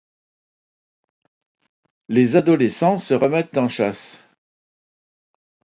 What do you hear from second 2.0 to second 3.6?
Les adolescents se remettent